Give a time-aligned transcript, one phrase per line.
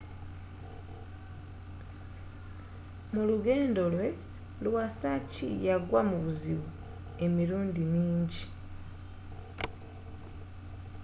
[3.13, 4.07] mulugendo lwe
[4.67, 6.67] iwasaki yagwa mubuzibu
[7.25, 8.45] emirundi minji